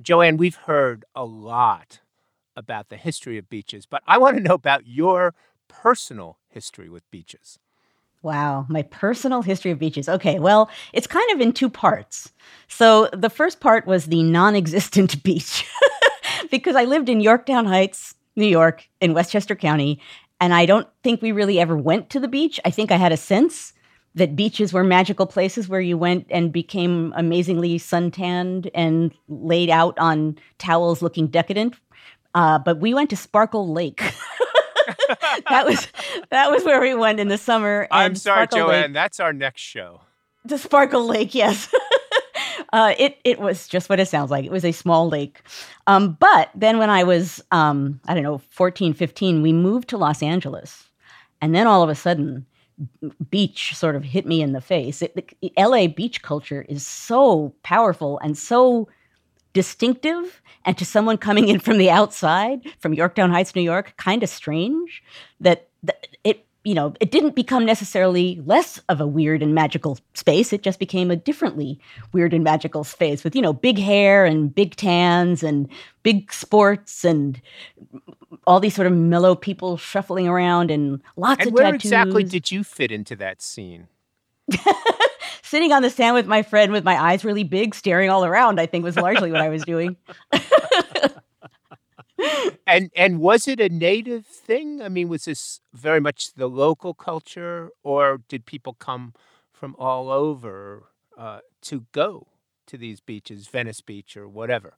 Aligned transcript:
Joanne, 0.00 0.36
we've 0.36 0.56
heard 0.56 1.04
a 1.14 1.24
lot 1.24 2.00
about 2.56 2.88
the 2.88 2.96
history 2.96 3.38
of 3.38 3.48
beaches, 3.48 3.86
but 3.86 4.02
I 4.06 4.18
want 4.18 4.36
to 4.36 4.42
know 4.42 4.54
about 4.54 4.86
your 4.86 5.34
personal 5.68 6.38
history 6.48 6.88
with 6.88 7.08
beaches. 7.10 7.58
Wow, 8.22 8.66
my 8.68 8.82
personal 8.82 9.42
history 9.42 9.70
of 9.70 9.78
beaches. 9.78 10.08
Okay, 10.08 10.38
well, 10.38 10.68
it's 10.92 11.06
kind 11.06 11.30
of 11.32 11.40
in 11.40 11.52
two 11.52 11.70
parts. 11.70 12.32
So 12.66 13.08
the 13.12 13.30
first 13.30 13.60
part 13.60 13.86
was 13.86 14.06
the 14.06 14.22
non 14.22 14.56
existent 14.56 15.22
beach, 15.24 15.64
because 16.50 16.74
I 16.74 16.84
lived 16.84 17.08
in 17.08 17.20
Yorktown 17.20 17.66
Heights, 17.66 18.14
New 18.34 18.46
York, 18.46 18.88
in 19.00 19.14
Westchester 19.14 19.54
County, 19.54 20.00
and 20.40 20.52
I 20.52 20.66
don't 20.66 20.88
think 21.02 21.22
we 21.22 21.32
really 21.32 21.60
ever 21.60 21.76
went 21.76 22.10
to 22.10 22.20
the 22.20 22.28
beach. 22.28 22.58
I 22.64 22.70
think 22.70 22.90
I 22.90 22.96
had 22.96 23.12
a 23.12 23.16
sense 23.16 23.72
that 24.18 24.36
beaches 24.36 24.72
were 24.72 24.84
magical 24.84 25.26
places 25.26 25.68
where 25.68 25.80
you 25.80 25.96
went 25.96 26.26
and 26.30 26.52
became 26.52 27.12
amazingly 27.16 27.78
suntanned 27.78 28.70
and 28.74 29.12
laid 29.28 29.70
out 29.70 29.98
on 29.98 30.38
towels 30.58 31.02
looking 31.02 31.26
decadent. 31.28 31.76
Uh, 32.34 32.58
but 32.58 32.78
we 32.78 32.94
went 32.94 33.10
to 33.10 33.16
Sparkle 33.16 33.72
Lake. 33.72 33.98
that 35.48 35.64
was 35.64 35.88
that 36.30 36.50
was 36.50 36.64
where 36.64 36.80
we 36.80 36.94
went 36.94 37.20
in 37.20 37.28
the 37.28 37.38
summer. 37.38 37.88
I'm 37.90 38.14
sorry, 38.14 38.46
Sparkle 38.46 38.58
Joanne. 38.58 38.82
Lake, 38.82 38.92
That's 38.92 39.20
our 39.20 39.32
next 39.32 39.62
show. 39.62 40.02
the 40.44 40.58
Sparkle 40.58 41.06
Lake, 41.06 41.34
yes. 41.34 41.72
uh, 42.72 42.94
it 42.98 43.18
it 43.24 43.40
was 43.40 43.68
just 43.68 43.88
what 43.88 44.00
it 44.00 44.06
sounds 44.08 44.30
like. 44.30 44.44
It 44.44 44.52
was 44.52 44.64
a 44.64 44.72
small 44.72 45.08
lake. 45.08 45.42
Um, 45.86 46.16
but 46.20 46.50
then 46.54 46.78
when 46.78 46.90
I 46.90 47.04
was 47.04 47.42
um, 47.50 48.00
I 48.06 48.14
don't 48.14 48.22
know 48.22 48.38
14, 48.50 48.94
15, 48.94 49.42
we 49.42 49.52
moved 49.52 49.88
to 49.88 49.96
Los 49.96 50.22
Angeles, 50.22 50.88
and 51.40 51.54
then 51.54 51.66
all 51.66 51.82
of 51.82 51.88
a 51.88 51.94
sudden, 51.94 52.46
beach 53.30 53.74
sort 53.74 53.96
of 53.96 54.04
hit 54.04 54.26
me 54.26 54.42
in 54.42 54.52
the 54.52 54.60
face. 54.60 55.02
It, 55.02 55.14
the 55.14 55.52
LA 55.58 55.86
beach 55.88 56.22
culture 56.22 56.64
is 56.68 56.86
so 56.86 57.54
powerful 57.62 58.18
and 58.22 58.36
so 58.36 58.88
distinctive 59.52 60.42
and 60.64 60.76
to 60.78 60.84
someone 60.84 61.18
coming 61.18 61.48
in 61.48 61.58
from 61.58 61.78
the 61.78 61.90
outside 61.90 62.60
from 62.78 62.92
yorktown 62.92 63.30
heights 63.30 63.56
new 63.56 63.62
york 63.62 63.94
kind 63.96 64.22
of 64.22 64.28
strange 64.28 65.02
that, 65.40 65.68
that 65.82 66.06
it 66.22 66.46
you 66.64 66.74
know 66.74 66.92
it 67.00 67.10
didn't 67.10 67.34
become 67.34 67.64
necessarily 67.64 68.40
less 68.44 68.78
of 68.88 69.00
a 69.00 69.06
weird 69.06 69.42
and 69.42 69.54
magical 69.54 69.98
space 70.14 70.52
it 70.52 70.62
just 70.62 70.78
became 70.78 71.10
a 71.10 71.16
differently 71.16 71.80
weird 72.12 72.34
and 72.34 72.44
magical 72.44 72.84
space 72.84 73.24
with 73.24 73.34
you 73.34 73.40
know 73.40 73.52
big 73.52 73.78
hair 73.78 74.26
and 74.26 74.54
big 74.54 74.76
tans 74.76 75.42
and 75.42 75.68
big 76.02 76.32
sports 76.32 77.04
and 77.04 77.40
all 78.48 78.60
these 78.60 78.74
sort 78.74 78.86
of 78.86 78.92
mellow 78.94 79.34
people 79.34 79.76
shuffling 79.76 80.26
around 80.26 80.70
and 80.70 81.00
lots 81.16 81.40
And 81.40 81.48
of 81.48 81.54
where 81.54 81.64
tattoos 81.64 81.84
exactly 81.84 82.24
did 82.24 82.50
you 82.50 82.64
fit 82.64 82.90
into 82.90 83.14
that 83.16 83.42
scene? 83.42 83.88
sitting 85.42 85.72
on 85.72 85.82
the 85.82 85.90
sand 85.90 86.14
with 86.14 86.26
my 86.26 86.42
friend 86.42 86.72
with 86.72 86.84
my 86.84 87.00
eyes 87.00 87.24
really 87.24 87.44
big 87.44 87.74
staring 87.74 88.08
all 88.10 88.24
around 88.24 88.58
i 88.58 88.66
think 88.66 88.82
was 88.82 88.96
largely 88.96 89.30
what 89.30 89.40
i 89.40 89.48
was 89.48 89.62
doing 89.62 89.96
And 92.66 92.90
and 92.96 93.20
was 93.20 93.48
it 93.48 93.60
a 93.60 93.68
native 93.68 94.26
thing? 94.26 94.82
I 94.82 94.88
mean, 94.88 95.08
was 95.08 95.24
this 95.24 95.60
very 95.72 96.00
much 96.00 96.34
the 96.34 96.48
local 96.48 96.92
culture, 96.92 97.70
or 97.82 98.20
did 98.28 98.44
people 98.44 98.74
come 98.74 99.14
from 99.52 99.74
all 99.78 100.10
over 100.10 100.88
uh, 101.16 101.40
to 101.62 101.86
go 101.92 102.26
to 102.66 102.76
these 102.76 103.00
beaches, 103.00 103.46
Venice 103.48 103.80
Beach 103.80 104.16
or 104.16 104.28
whatever? 104.28 104.76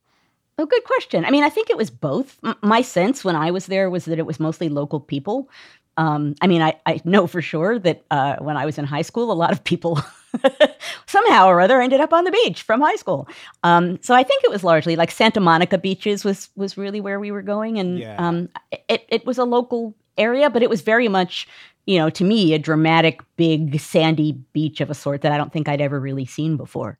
Oh, 0.58 0.66
good 0.66 0.84
question. 0.84 1.24
I 1.24 1.30
mean, 1.30 1.42
I 1.44 1.48
think 1.48 1.70
it 1.70 1.76
was 1.76 1.90
both. 1.90 2.38
M- 2.44 2.54
my 2.62 2.82
sense 2.82 3.24
when 3.24 3.36
I 3.36 3.50
was 3.50 3.66
there 3.66 3.88
was 3.90 4.04
that 4.04 4.18
it 4.18 4.26
was 4.26 4.38
mostly 4.38 4.68
local 4.68 5.00
people. 5.00 5.48
Um, 5.96 6.34
I 6.40 6.46
mean, 6.46 6.62
I, 6.62 6.78
I 6.86 7.00
know 7.04 7.26
for 7.26 7.42
sure 7.42 7.78
that 7.78 8.04
uh, 8.10 8.36
when 8.40 8.56
I 8.56 8.64
was 8.66 8.78
in 8.78 8.84
high 8.84 9.02
school, 9.02 9.32
a 9.32 9.34
lot 9.34 9.52
of 9.52 9.64
people 9.64 9.98
somehow 11.06 11.46
or 11.46 11.60
other 11.60 11.80
ended 11.80 12.00
up 12.00 12.12
on 12.12 12.24
the 12.24 12.30
beach 12.30 12.62
from 12.62 12.80
high 12.80 12.96
school. 12.96 13.28
Um, 13.64 13.98
so 14.02 14.14
I 14.14 14.22
think 14.22 14.44
it 14.44 14.50
was 14.50 14.62
largely 14.62 14.96
like 14.96 15.10
Santa 15.10 15.40
Monica 15.40 15.78
beaches 15.78 16.24
was 16.24 16.48
was 16.56 16.76
really 16.76 17.00
where 17.00 17.18
we 17.20 17.32
were 17.32 17.42
going, 17.42 17.78
and 17.78 17.98
Yeah. 17.98 18.16
um, 18.18 18.48
it 18.88 19.04
it 19.08 19.26
was 19.26 19.38
a 19.38 19.44
local 19.44 19.94
area, 20.16 20.50
but 20.50 20.62
it 20.62 20.70
was 20.70 20.82
very 20.82 21.08
much, 21.08 21.48
you 21.86 21.98
know, 21.98 22.10
to 22.10 22.24
me, 22.24 22.54
a 22.54 22.58
dramatic, 22.58 23.20
big, 23.36 23.80
sandy 23.80 24.32
beach 24.52 24.80
of 24.80 24.90
a 24.90 24.94
sort 24.94 25.22
that 25.22 25.32
I 25.32 25.38
don't 25.38 25.52
think 25.52 25.68
I'd 25.68 25.80
ever 25.80 25.98
really 25.98 26.26
seen 26.26 26.56
before. 26.56 26.98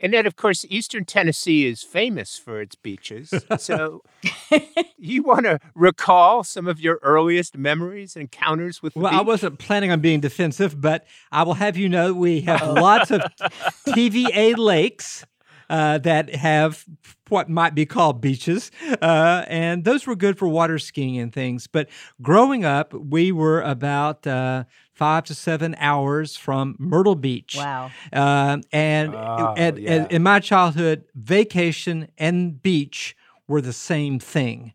And 0.00 0.14
then, 0.14 0.26
of 0.26 0.36
course, 0.36 0.64
Eastern 0.68 1.04
Tennessee 1.04 1.66
is 1.66 1.82
famous 1.82 2.38
for 2.38 2.60
its 2.60 2.74
beaches. 2.74 3.32
So, 3.58 4.02
you 4.98 5.22
want 5.22 5.44
to 5.44 5.58
recall 5.74 6.42
some 6.42 6.66
of 6.66 6.80
your 6.80 6.98
earliest 7.02 7.56
memories 7.56 8.16
and 8.16 8.22
encounters 8.22 8.82
with 8.82 8.94
the 8.94 9.00
Well, 9.00 9.14
I 9.14 9.20
wasn't 9.22 9.58
planning 9.58 9.90
on 9.90 10.00
being 10.00 10.20
defensive, 10.20 10.80
but 10.80 11.06
I 11.30 11.42
will 11.42 11.54
have 11.54 11.76
you 11.76 11.88
know 11.88 12.14
we 12.14 12.40
have 12.42 12.66
lots 12.66 13.10
of 13.10 13.20
TVA 13.86 14.56
lakes 14.56 15.24
uh, 15.68 15.98
that 15.98 16.34
have 16.34 16.84
what 17.30 17.48
might 17.48 17.74
be 17.74 17.86
called 17.86 18.20
beaches, 18.20 18.70
uh, 19.02 19.44
and 19.48 19.84
those 19.84 20.06
were 20.06 20.16
good 20.16 20.38
for 20.38 20.48
water 20.48 20.78
skiing 20.78 21.18
and 21.18 21.32
things. 21.32 21.66
But 21.66 21.88
growing 22.20 22.64
up, 22.64 22.92
we 22.92 23.32
were 23.32 23.60
about 23.62 24.26
uh, 24.26 24.64
five 24.92 25.24
to 25.24 25.34
seven 25.34 25.74
hours 25.78 26.36
from 26.36 26.76
Myrtle 26.78 27.14
Beach. 27.14 27.54
Wow. 27.56 27.90
Um, 28.12 28.62
and 28.72 29.14
Oh, 29.14 29.54
and- 29.56 29.78
and 29.78 29.78
yeah. 29.78 30.06
in 30.10 30.22
my 30.22 30.40
childhood, 30.40 31.04
vacation 31.14 32.08
and 32.18 32.60
beach 32.62 33.16
were 33.48 33.60
the 33.60 33.72
same 33.72 34.18
thing. 34.18 34.72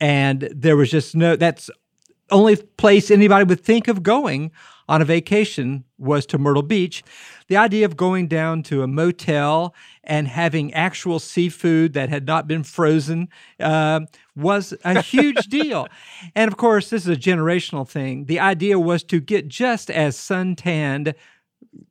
And 0.00 0.48
there 0.54 0.76
was 0.76 0.90
just 0.90 1.14
no, 1.14 1.36
that's 1.36 1.70
only 2.30 2.56
place 2.56 3.10
anybody 3.10 3.44
would 3.44 3.64
think 3.64 3.88
of 3.88 4.02
going 4.02 4.52
on 4.88 5.02
a 5.02 5.04
vacation 5.04 5.84
was 5.98 6.24
to 6.26 6.38
Myrtle 6.38 6.62
Beach. 6.62 7.02
The 7.48 7.56
idea 7.56 7.84
of 7.84 7.96
going 7.96 8.26
down 8.26 8.62
to 8.64 8.82
a 8.82 8.86
motel 8.86 9.74
and 10.04 10.26
having 10.26 10.72
actual 10.72 11.18
seafood 11.18 11.92
that 11.92 12.08
had 12.08 12.26
not 12.26 12.48
been 12.48 12.62
frozen 12.62 13.28
uh, 13.60 14.00
was 14.34 14.74
a 14.84 15.02
huge 15.02 15.46
deal. 15.46 15.86
And 16.34 16.50
of 16.50 16.56
course, 16.56 16.90
this 16.90 17.02
is 17.02 17.08
a 17.08 17.20
generational 17.20 17.86
thing. 17.86 18.24
The 18.24 18.40
idea 18.40 18.78
was 18.78 19.02
to 19.04 19.20
get 19.20 19.48
just 19.48 19.90
as 19.90 20.16
suntanned 20.16 21.14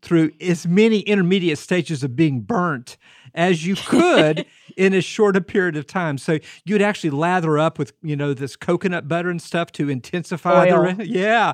through 0.02 0.32
as 0.42 0.68
many 0.68 1.00
intermediate 1.00 1.58
stages 1.58 2.04
of 2.04 2.16
being 2.16 2.42
burnt 2.42 2.98
as 3.34 3.66
you 3.66 3.76
could 3.76 4.46
in 4.78 4.94
as 4.94 5.06
short 5.06 5.36
a 5.36 5.42
period 5.42 5.78
of 5.78 5.86
time. 5.86 6.18
So 6.18 6.40
you'd 6.66 6.82
actually 6.82 7.12
lather 7.12 7.58
up 7.58 7.80
with, 7.80 7.94
you 8.02 8.16
know, 8.16 8.34
this 8.34 8.56
coconut 8.56 9.08
butter 9.08 9.30
and 9.30 9.42
stuff 9.42 9.72
to 9.74 9.90
intensify 9.90 10.70
Oil. 10.70 10.96
the 10.96 11.08
yeah. 11.08 11.54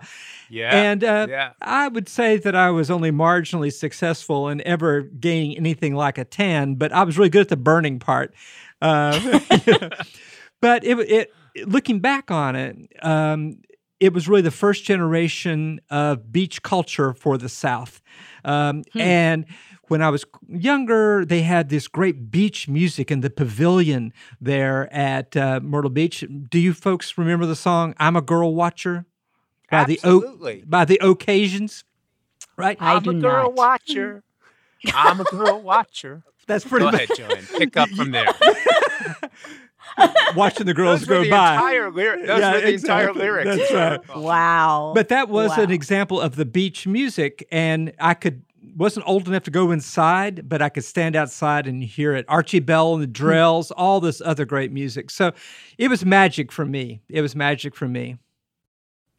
yeah. 0.50 0.76
And 0.76 1.04
uh, 1.04 1.28
yeah. 1.30 1.52
I 1.62 1.90
would 1.90 2.08
say 2.08 2.38
that 2.38 2.56
I 2.56 2.70
was 2.72 2.90
only 2.90 3.12
marginally 3.12 3.72
successful 3.72 4.50
in 4.50 4.62
ever 4.66 5.02
gaining 5.02 5.58
anything 5.58 5.94
like 5.94 6.18
a 6.18 6.26
tan, 6.26 6.76
but 6.76 6.92
I 6.92 7.04
was 7.04 7.18
really 7.18 7.30
good 7.30 7.42
at 7.42 7.50
the 7.50 7.58
burning 7.58 8.00
part. 8.00 8.34
Uh, 8.82 9.40
but 10.62 10.84
it, 10.84 11.00
it, 11.00 11.34
looking 11.66 12.00
back 12.00 12.32
on 12.32 12.56
it, 12.56 12.78
um, 13.02 13.58
it 14.04 14.14
was 14.14 14.28
really 14.28 14.42
the 14.42 14.52
first 14.66 14.84
generation 14.84 15.80
of 15.90 16.32
beach 16.32 16.62
culture 16.62 17.14
for 17.14 17.38
the 17.38 17.50
South. 17.50 18.02
Um, 18.44 18.84
And 18.96 19.46
when 19.88 20.02
I 20.02 20.10
was 20.10 20.26
younger, 20.50 21.24
they 21.26 21.42
had 21.42 21.70
this 21.70 21.88
great 21.88 22.30
beach 22.32 22.68
music 22.68 23.12
in 23.12 23.22
the 23.22 23.30
pavilion 23.30 24.12
there 24.42 24.92
at 24.94 25.36
uh, 25.38 25.60
Myrtle 25.64 25.90
Beach. 25.90 26.24
Do 26.50 26.60
you 26.60 26.74
folks 26.74 27.18
remember 27.18 27.46
the 27.46 27.56
song 27.56 27.94
"I'm 27.98 28.16
a 28.16 28.22
Girl 28.22 28.54
Watcher"? 28.54 29.06
by 29.72 29.86
the 29.86 29.98
Absolutely. 30.04 30.62
o- 30.62 30.66
by 30.68 30.86
the 30.86 31.00
O'Kaysions, 31.02 31.84
right? 32.58 32.78
I 32.82 32.96
I'm 32.96 33.04
do 33.04 33.10
a 33.12 33.14
girl 33.14 33.44
not. 33.46 33.56
watcher. 33.56 34.24
I'm 34.94 35.20
a 35.22 35.24
girl 35.24 35.62
watcher. 35.62 36.24
That's 36.48 36.66
pretty 36.66 36.86
Go 36.86 36.92
much 36.92 37.10
ahead, 37.10 37.18
Joanne. 37.18 37.46
Pick 37.58 37.78
up 37.84 37.90
from 37.90 38.12
there. 38.12 38.28
watching 40.36 40.66
the 40.66 40.74
girls 40.74 41.06
go 41.06 41.24
the 41.24 41.30
by. 41.30 41.54
entire 41.56 41.92
lyric. 41.92 42.26
Those 42.28 42.40
Yeah, 42.40 42.54
were 42.54 42.62
the 42.62 42.74
entire 42.74 43.04
exactly. 43.10 43.22
lyrics. 43.22 43.70
That's 43.70 43.74
right. 43.74 44.18
Wow. 44.18 44.92
But 44.96 45.10
that 45.10 45.30
was 45.30 45.58
an 45.58 45.72
example 45.72 46.20
of 46.20 46.36
the 46.36 46.46
beach 46.46 46.88
music, 46.88 47.48
and 47.52 47.94
I 48.00 48.14
could 48.14 48.44
wasn't 48.76 49.08
old 49.08 49.28
enough 49.28 49.44
to 49.44 49.52
go 49.52 49.70
inside, 49.72 50.50
but 50.50 50.60
I 50.62 50.70
could 50.70 50.84
stand 50.84 51.16
outside 51.16 51.68
and 51.68 51.84
hear 51.84 52.16
it. 52.16 52.26
Archie 52.28 52.60
Bell 52.60 52.96
and 52.96 53.04
the 53.04 53.08
Drells, 53.08 53.72
all 53.78 54.00
this 54.00 54.20
other 54.22 54.46
great 54.46 54.72
music. 54.72 55.12
So 55.12 55.32
it 55.78 55.90
was 55.90 56.04
magic 56.04 56.52
for 56.52 56.66
me. 56.66 57.02
It 57.10 57.22
was 57.22 57.36
magic 57.36 57.76
for 57.76 57.88
me. 57.88 58.18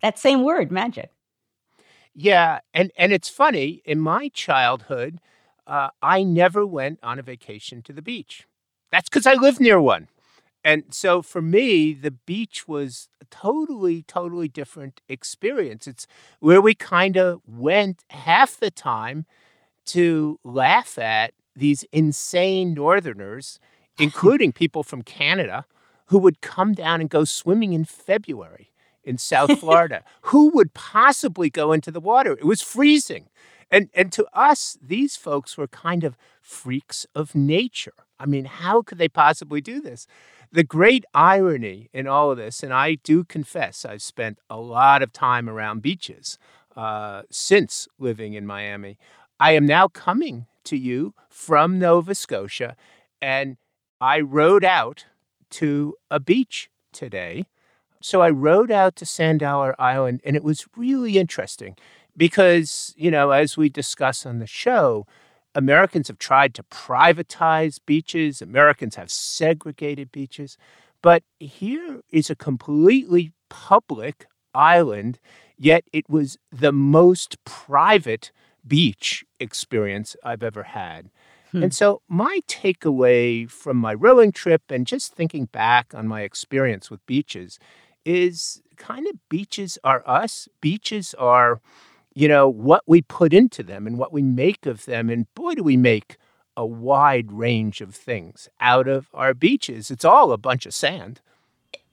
that 0.03 0.19
same 0.19 0.43
word, 0.43 0.73
magic. 0.73 1.11
Yeah, 2.15 2.61
and 2.73 2.91
and 2.97 3.13
it's 3.13 3.29
funny. 3.29 3.83
In 3.85 4.01
my 4.01 4.29
childhood, 4.29 5.19
uh, 5.67 5.91
I 6.03 6.23
never 6.23 6.65
went 6.67 6.99
on 7.03 7.19
a 7.19 7.23
vacation 7.23 7.83
to 7.83 7.93
the 7.93 8.03
beach. 8.03 8.47
That's 8.93 9.09
because 9.09 9.27
I 9.27 9.35
lived 9.35 9.61
near 9.61 9.81
one, 9.81 10.09
and 10.65 10.85
so 10.91 11.21
for 11.21 11.43
me, 11.43 11.93
the 11.93 12.11
beach 12.11 12.67
was 12.67 13.09
a 13.21 13.27
totally, 13.27 14.03
totally 14.03 14.49
different 14.49 15.03
experience. 15.09 15.87
It's 15.87 16.07
where 16.41 16.63
we 16.63 16.75
kind 16.75 17.17
of 17.19 17.43
went 17.47 18.05
half 18.11 18.57
the 18.59 18.71
time 18.71 19.27
to 19.87 20.41
laugh 20.43 20.99
at 20.99 21.35
these 21.55 21.85
insane 21.93 22.73
Northerners, 22.73 23.61
including 23.99 24.53
people 24.53 24.83
from 24.83 25.03
Canada, 25.03 25.67
who 26.07 26.19
would 26.19 26.41
come 26.41 26.73
down 26.73 27.01
and 27.01 27.11
go 27.11 27.25
swimming 27.25 27.73
in 27.75 27.85
February 27.85 28.71
in 29.05 29.19
South 29.19 29.59
Florida. 29.61 30.03
Who 30.23 30.51
would 30.51 30.75
possibly 30.75 31.51
go 31.51 31.73
into 31.73 31.91
the 31.91 32.01
water? 32.01 32.33
It 32.33 32.45
was 32.45 32.63
freezing. 32.63 33.29
And, 33.71 33.91
and 33.95 34.11
to 34.13 34.27
us, 34.33 34.79
these 34.83 35.17
folks 35.17 35.57
were 35.57 35.67
kind 35.69 36.05
of 36.05 36.17
freaks 36.41 37.07
of 37.15 37.35
nature. 37.35 38.04
I 38.25 38.27
mean, 38.27 38.47
how 38.47 38.81
could 38.81 38.97
they 38.97 39.09
possibly 39.09 39.61
do 39.61 39.83
this? 39.83 40.07
The 40.51 40.65
great 40.65 41.05
irony 41.13 41.91
in 41.93 42.07
all 42.07 42.31
of 42.31 42.39
this, 42.39 42.63
and 42.63 42.73
I 42.73 42.95
do 42.95 43.23
confess 43.23 43.85
I've 43.85 44.01
spent 44.01 44.39
a 44.49 44.57
lot 44.57 45.03
of 45.03 45.13
time 45.13 45.47
around 45.47 45.83
beaches 45.83 46.39
uh, 46.75 47.23
since 47.31 47.87
living 47.99 48.33
in 48.33 48.47
Miami. 48.47 48.97
I 49.39 49.53
am 49.53 49.67
now 49.67 49.89
coming 49.89 50.47
to 50.65 50.77
you 50.77 51.13
from 51.29 51.79
Nova 51.79 52.15
Scotia, 52.15 52.77
and 53.21 53.59
I 54.01 54.21
rode 54.21 54.65
out 54.65 55.05
to 55.51 55.97
a 56.11 56.19
beach 56.19 56.71
today. 56.93 57.45
So 58.01 58.23
I 58.23 58.31
rode 58.31 58.71
out 58.71 58.97
to 58.97 59.05
Sandower 59.05 59.75
Island, 59.79 60.23
and 60.25 60.35
it 60.35 60.45
was 60.45 60.67
really 60.77 61.19
interesting 61.19 61.77
because, 62.17 62.95
you 62.97 63.11
know, 63.11 63.33
as 63.33 63.59
we 63.59 63.69
discuss 63.69 64.25
on 64.25 64.39
the 64.39 64.47
show, 64.47 65.07
Americans 65.55 66.09
have 66.09 66.19
tried 66.19 66.55
to 66.55 66.63
privatize 66.65 67.79
beaches, 67.85 68.43
Americans 68.43 68.97
have 68.97 69.11
segregated 69.11 70.11
beaches. 70.11 70.57
But 71.03 71.23
here 71.39 72.01
is 72.11 72.31
a 72.31 72.35
completely 72.35 73.33
public 73.51 74.27
island, 74.55 75.19
yet 75.59 75.85
it 75.93 76.09
was 76.09 76.39
the 76.51 76.73
most 76.73 77.37
private 77.45 78.33
beach 78.67 79.25
experience 79.39 80.17
I've 80.25 80.43
ever 80.43 80.63
had. 80.63 81.11
Hmm. 81.53 81.65
And 81.65 81.75
so, 81.75 82.03
my 82.09 82.41
takeaway 82.49 83.49
from 83.49 83.77
my 83.77 83.95
rowing 83.95 84.33
trip 84.33 84.63
and 84.71 84.87
just 84.87 85.13
thinking 85.13 85.45
back 85.47 85.95
on 85.95 86.09
my 86.09 86.23
experience 86.23 86.91
with 86.91 87.05
beaches 87.07 87.59
is 88.05 88.63
kind 88.77 89.07
of 89.07 89.15
beaches 89.29 89.79
are 89.85 90.03
us. 90.07 90.49
Beaches 90.61 91.15
are, 91.15 91.61
you 92.15 92.29
know, 92.29 92.49
what 92.49 92.83
we 92.87 93.03
put 93.03 93.33
into 93.33 93.63
them 93.63 93.87
and 93.87 93.99
what 93.99 94.13
we 94.13 94.23
make 94.23 94.67
of 94.67 94.85
them. 94.85 95.11
And 95.11 95.33
boy, 95.35 95.55
do 95.55 95.63
we 95.63 95.77
make 95.77 96.17
a 96.57 96.65
wide 96.65 97.33
range 97.33 97.81
of 97.81 97.95
things 97.95 98.49
out 98.61 98.87
of 98.87 99.09
our 99.13 99.35
beaches. 99.35 99.91
It's 99.91 100.05
all 100.05 100.31
a 100.31 100.39
bunch 100.39 100.67
of 100.67 100.75
sand 100.75 101.21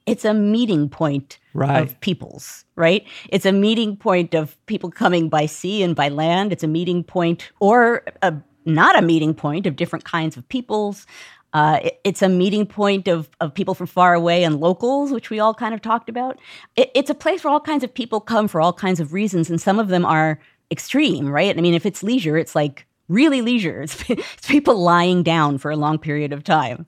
it's 0.05 0.25
a 0.25 0.33
meeting 0.33 0.89
point 0.89 1.39
right. 1.53 1.81
of 1.81 1.99
peoples, 2.01 2.65
right? 2.75 3.05
It's 3.29 3.45
a 3.45 3.51
meeting 3.51 3.95
point 3.95 4.33
of 4.33 4.57
people 4.65 4.89
coming 4.89 5.29
by 5.29 5.45
sea 5.45 5.83
and 5.83 5.95
by 5.95 6.09
land. 6.09 6.51
It's 6.51 6.63
a 6.63 6.67
meeting 6.67 7.03
point, 7.03 7.51
or 7.59 8.03
a, 8.21 8.33
not 8.65 8.97
a 8.97 9.01
meeting 9.01 9.33
point 9.33 9.67
of 9.67 9.75
different 9.75 10.05
kinds 10.05 10.37
of 10.37 10.47
peoples. 10.49 11.05
Uh, 11.53 11.79
it, 11.83 11.99
it's 12.03 12.21
a 12.21 12.29
meeting 12.29 12.65
point 12.65 13.07
of, 13.07 13.29
of 13.39 13.53
people 13.53 13.73
from 13.73 13.87
far 13.87 14.13
away 14.13 14.43
and 14.43 14.59
locals, 14.59 15.11
which 15.11 15.29
we 15.29 15.39
all 15.39 15.53
kind 15.53 15.73
of 15.73 15.81
talked 15.81 16.09
about. 16.09 16.39
It, 16.75 16.91
it's 16.95 17.09
a 17.09 17.15
place 17.15 17.43
where 17.43 17.51
all 17.51 17.59
kinds 17.59 17.83
of 17.83 17.93
people 17.93 18.19
come 18.19 18.47
for 18.47 18.61
all 18.61 18.73
kinds 18.73 18.99
of 18.99 19.13
reasons, 19.13 19.49
and 19.49 19.59
some 19.59 19.79
of 19.79 19.89
them 19.89 20.05
are 20.05 20.39
extreme, 20.71 21.29
right? 21.29 21.57
I 21.57 21.61
mean, 21.61 21.73
if 21.73 21.85
it's 21.85 22.03
leisure, 22.03 22.37
it's 22.37 22.55
like 22.55 22.85
really 23.09 23.41
leisure. 23.41 23.81
It's, 23.81 24.03
it's 24.09 24.47
people 24.47 24.79
lying 24.79 25.23
down 25.23 25.57
for 25.57 25.69
a 25.71 25.75
long 25.75 25.97
period 25.97 26.33
of 26.33 26.43
time. 26.43 26.85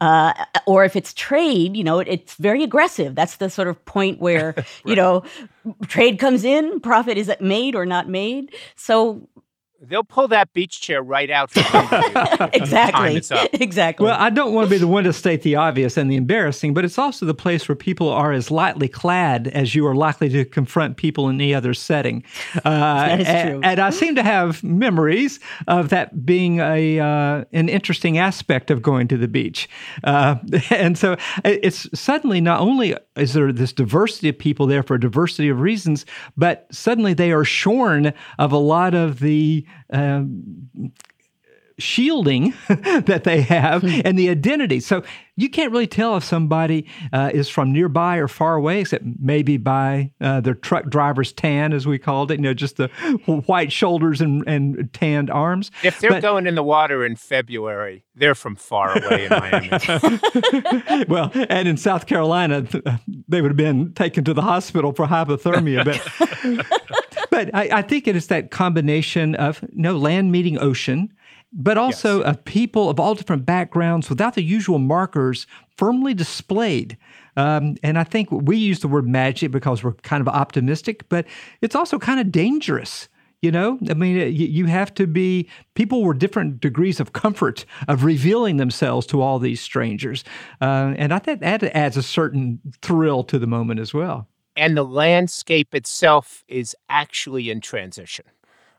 Uh, 0.00 0.32
or 0.66 0.84
if 0.84 0.94
it's 0.94 1.14
trade, 1.14 1.74
you 1.74 1.82
know, 1.82 2.00
it, 2.00 2.08
it's 2.08 2.34
very 2.34 2.62
aggressive. 2.62 3.14
That's 3.14 3.36
the 3.36 3.48
sort 3.48 3.68
of 3.68 3.82
point 3.86 4.20
where, 4.20 4.52
right. 4.56 4.66
you 4.84 4.94
know, 4.94 5.22
trade 5.86 6.18
comes 6.18 6.44
in, 6.44 6.80
profit 6.80 7.16
is 7.16 7.32
made 7.40 7.74
or 7.74 7.86
not 7.86 8.08
made. 8.08 8.54
So 8.74 9.26
They'll 9.88 10.04
pull 10.04 10.28
that 10.28 10.52
beach 10.52 10.80
chair 10.80 11.02
right 11.02 11.30
out 11.30 11.50
from 11.50 11.64
exactly. 12.52 13.22
Exactly. 13.52 14.04
Well, 14.04 14.16
I 14.18 14.30
don't 14.30 14.52
want 14.52 14.68
to 14.68 14.70
be 14.70 14.78
the 14.78 14.88
one 14.88 15.04
to 15.04 15.12
state 15.12 15.42
the 15.42 15.56
obvious 15.56 15.96
and 15.96 16.10
the 16.10 16.16
embarrassing, 16.16 16.74
but 16.74 16.84
it's 16.84 16.98
also 16.98 17.26
the 17.26 17.34
place 17.34 17.68
where 17.68 17.76
people 17.76 18.08
are 18.08 18.32
as 18.32 18.50
lightly 18.50 18.88
clad 18.88 19.48
as 19.48 19.74
you 19.74 19.86
are 19.86 19.94
likely 19.94 20.28
to 20.30 20.44
confront 20.44 20.96
people 20.96 21.28
in 21.28 21.36
any 21.36 21.54
other 21.54 21.74
setting. 21.74 22.24
Uh, 22.56 22.60
that 23.06 23.20
is 23.20 23.26
true. 23.26 23.56
And, 23.56 23.64
and, 23.64 23.80
I 23.80 23.90
seem 23.90 24.14
to 24.16 24.22
have 24.22 24.62
memories 24.64 25.38
of 25.68 25.90
that 25.90 26.26
being 26.26 26.60
a 26.60 26.98
uh, 26.98 27.44
an 27.52 27.68
interesting 27.68 28.18
aspect 28.18 28.70
of 28.70 28.82
going 28.82 29.08
to 29.08 29.16
the 29.16 29.28
beach. 29.28 29.68
Uh, 30.04 30.36
and 30.70 30.98
so 30.98 31.16
it's 31.44 31.88
suddenly 31.98 32.40
not 32.40 32.60
only 32.60 32.96
is 33.16 33.34
there 33.34 33.52
this 33.52 33.72
diversity 33.72 34.28
of 34.28 34.38
people 34.38 34.66
there 34.66 34.82
for 34.82 34.94
a 34.94 35.00
diversity 35.00 35.48
of 35.48 35.60
reasons, 35.60 36.04
but 36.36 36.66
suddenly 36.70 37.14
they 37.14 37.32
are 37.32 37.44
shorn 37.44 38.12
of 38.38 38.52
a 38.52 38.58
lot 38.58 38.94
of 38.94 39.20
the 39.20 39.66
um, 39.90 40.92
shielding 41.78 42.54
that 42.68 43.24
they 43.24 43.42
have 43.42 43.82
hmm. 43.82 44.00
and 44.04 44.18
the 44.18 44.30
identity. 44.30 44.80
So 44.80 45.02
you 45.36 45.50
can't 45.50 45.70
really 45.70 45.86
tell 45.86 46.16
if 46.16 46.24
somebody 46.24 46.86
uh, 47.12 47.30
is 47.32 47.48
from 47.48 47.72
nearby 47.72 48.16
or 48.16 48.28
far 48.28 48.54
away, 48.54 48.80
except 48.80 49.04
maybe 49.20 49.58
by 49.58 50.10
uh, 50.20 50.40
their 50.40 50.54
truck 50.54 50.88
driver's 50.88 51.32
tan, 51.32 51.74
as 51.74 51.86
we 51.86 51.98
called 51.98 52.30
it. 52.30 52.38
You 52.38 52.42
know, 52.42 52.54
just 52.54 52.78
the 52.78 52.88
white 53.46 53.70
shoulders 53.70 54.22
and, 54.22 54.42
and 54.46 54.90
tanned 54.94 55.30
arms. 55.30 55.70
If 55.82 56.00
they're 56.00 56.10
but, 56.10 56.22
going 56.22 56.46
in 56.46 56.54
the 56.54 56.62
water 56.62 57.04
in 57.04 57.16
February, 57.16 58.04
they're 58.14 58.34
from 58.34 58.56
far 58.56 58.96
away 58.96 59.26
in 59.26 59.30
Miami. 59.30 59.68
well, 61.08 61.30
and 61.34 61.68
in 61.68 61.76
South 61.76 62.06
Carolina, 62.06 62.66
they 63.28 63.42
would 63.42 63.50
have 63.50 63.56
been 63.56 63.92
taken 63.92 64.24
to 64.24 64.32
the 64.32 64.42
hospital 64.42 64.92
for 64.92 65.06
hypothermia. 65.06 65.84
But, 65.84 67.05
but 67.36 67.54
I, 67.54 67.68
I 67.78 67.82
think 67.82 68.08
it 68.08 68.16
is 68.16 68.28
that 68.28 68.50
combination 68.50 69.34
of 69.34 69.60
you 69.62 69.82
know, 69.82 69.98
land 69.98 70.32
meeting 70.32 70.58
ocean 70.58 71.12
but 71.52 71.78
also 71.78 72.18
yes. 72.18 72.26
of 72.26 72.44
people 72.44 72.90
of 72.90 72.98
all 72.98 73.14
different 73.14 73.46
backgrounds 73.46 74.10
without 74.10 74.34
the 74.34 74.42
usual 74.42 74.78
markers 74.78 75.46
firmly 75.76 76.12
displayed. 76.12 76.98
Um, 77.36 77.76
and 77.82 77.98
I 77.98 78.04
think 78.04 78.30
we 78.30 78.56
use 78.56 78.80
the 78.80 78.88
word 78.88 79.06
magic 79.06 79.52
because 79.52 79.82
we're 79.82 79.94
kind 79.94 80.20
of 80.20 80.28
optimistic, 80.28 81.08
but 81.08 81.24
it's 81.62 81.74
also 81.74 81.98
kind 81.98 82.20
of 82.20 82.30
dangerous. 82.32 83.08
You 83.42 83.52
know, 83.52 83.78
I 83.88 83.94
mean, 83.94 84.34
you 84.34 84.66
have 84.66 84.92
to 84.94 85.06
be, 85.06 85.48
people 85.74 86.02
were 86.02 86.14
different 86.14 86.60
degrees 86.60 87.00
of 87.00 87.12
comfort 87.12 87.64
of 87.86 88.02
revealing 88.02 88.56
themselves 88.56 89.06
to 89.08 89.20
all 89.22 89.38
these 89.38 89.60
strangers. 89.60 90.24
Uh, 90.60 90.94
and 90.96 91.14
I 91.14 91.18
think 91.18 91.40
that 91.40 91.62
adds 91.62 91.96
a 91.96 92.02
certain 92.02 92.60
thrill 92.82 93.22
to 93.24 93.38
the 93.38 93.46
moment 93.46 93.78
as 93.78 93.94
well. 93.94 94.26
And 94.56 94.76
the 94.76 94.84
landscape 94.84 95.74
itself 95.74 96.42
is 96.48 96.74
actually 96.88 97.50
in 97.50 97.60
transition. 97.60 98.24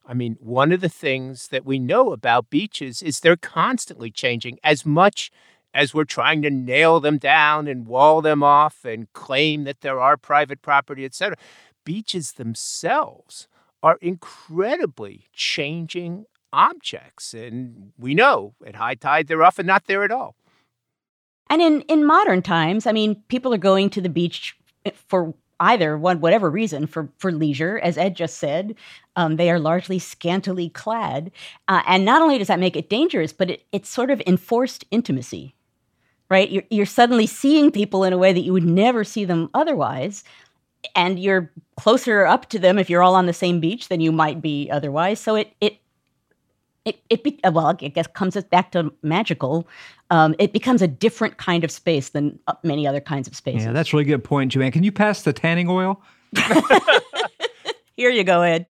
I 0.06 0.14
mean, 0.14 0.38
one 0.40 0.72
of 0.72 0.82
the 0.82 0.90
things 0.90 1.50
that 1.50 1.66
we 1.66 1.80
know 1.80 2.14
about 2.14 2.50
beaches 2.50 3.04
is 3.04 3.20
they're 3.20 3.36
constantly 3.36 4.10
changing 4.10 4.58
as 4.64 4.86
much 4.86 5.32
as 5.74 5.94
we're 5.94 6.06
trying 6.06 6.42
to 6.42 6.50
nail 6.50 7.00
them 7.00 7.18
down 7.18 7.68
and 7.68 7.86
wall 7.86 8.22
them 8.22 8.42
off 8.42 8.86
and 8.86 9.12
claim 9.14 9.66
that 9.66 9.82
there 9.82 10.00
are 10.00 10.18
private 10.18 10.62
property, 10.62 11.06
et 11.06 11.14
cetera. 11.14 11.38
Beaches 11.84 12.34
themselves 12.34 13.48
are 13.84 14.00
incredibly 14.02 15.28
changing 15.34 16.26
objects. 16.52 17.34
And 17.34 17.92
we 18.00 18.16
know 18.16 18.56
at 18.66 18.78
high 18.78 18.96
tide, 18.96 19.28
they're 19.28 19.44
often 19.44 19.66
not 19.66 19.86
there 19.86 20.04
at 20.04 20.12
all. 20.12 20.36
And 21.50 21.62
in, 21.62 21.82
in 21.82 22.06
modern 22.06 22.42
times, 22.42 22.88
I 22.88 22.92
mean, 22.92 23.24
people 23.28 23.54
are 23.54 23.60
going 23.60 23.90
to 23.92 24.02
the 24.02 24.10
beach 24.10 24.58
eh, 24.86 24.92
for 24.96 25.34
either 25.60 25.98
one 25.98 26.20
whatever 26.20 26.50
reason 26.50 26.88
for 26.88 27.10
for 27.18 27.32
leisure 27.32 27.80
as 27.80 27.98
ed 27.98 28.16
just 28.16 28.38
said 28.38 28.76
um, 29.16 29.36
they 29.36 29.50
are 29.50 29.60
largely 29.60 30.00
scantily 30.00 30.70
clad 30.70 31.32
uh, 31.68 31.82
and 31.88 32.06
not 32.06 32.22
only 32.22 32.38
does 32.38 32.48
that 32.48 32.60
make 32.60 32.76
it 32.76 32.90
dangerous 32.90 33.34
but 33.34 33.50
it, 33.50 33.66
it's 33.72 33.90
sort 33.90 34.12
of 34.12 34.22
enforced 34.28 34.86
intimacy 34.92 35.56
right 36.30 36.50
you're, 36.50 36.64
you're 36.70 36.86
suddenly 36.86 37.28
seeing 37.28 37.72
people 37.72 38.04
in 38.04 38.14
a 38.14 38.18
way 38.18 38.34
that 38.34 38.42
you 38.42 38.54
would 38.54 38.66
never 38.66 39.04
see 39.04 39.26
them 39.26 39.50
otherwise 39.54 40.24
and 40.96 41.20
you're 41.20 41.52
closer 41.76 42.26
up 42.26 42.48
to 42.50 42.60
them 42.60 42.78
if 42.78 42.90
you're 42.90 43.04
all 43.04 43.16
on 43.16 43.26
the 43.26 43.34
same 43.34 43.60
beach 43.60 43.88
than 43.88 44.00
you 44.00 44.12
might 44.12 44.42
be 44.42 44.70
otherwise 44.72 45.20
so 45.20 45.36
it 45.36 45.54
it 45.62 45.80
it, 46.88 47.02
it 47.10 47.24
be, 47.24 47.38
well, 47.44 47.68
I 47.68 47.90
guess 47.90 48.08
comes 48.08 48.42
back 48.46 48.72
to 48.72 48.94
magical. 49.04 49.68
Um, 50.10 50.36
it 50.40 50.54
becomes 50.54 50.82
a 50.82 50.88
different 50.88 51.38
kind 51.38 51.64
of 51.64 51.72
space 51.72 52.10
than 52.10 52.40
uh, 52.48 52.54
many 52.64 52.88
other 52.88 53.02
kinds 53.02 53.28
of 53.28 53.36
spaces. 53.36 53.66
Yeah, 53.66 53.74
that's 53.74 53.94
a 53.94 53.98
really 53.98 54.06
good 54.06 54.24
point, 54.24 54.52
Joanne. 54.52 54.72
Can 54.72 54.84
you 54.84 54.92
pass 54.92 55.22
the 55.24 55.34
tanning 55.34 55.70
oil? 55.70 56.02
Here 57.98 58.10
you 58.10 58.24
go, 58.24 58.42
Ed. 58.42 58.66